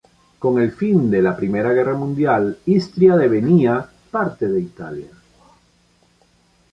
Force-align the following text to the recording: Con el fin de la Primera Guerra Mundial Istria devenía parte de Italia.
Con 0.43 0.59
el 0.59 0.71
fin 0.71 1.11
de 1.11 1.21
la 1.21 1.37
Primera 1.37 1.73
Guerra 1.73 1.93
Mundial 1.95 2.57
Istria 2.65 3.15
devenía 3.15 3.87
parte 4.09 4.47
de 4.47 4.59
Italia. 4.59 5.11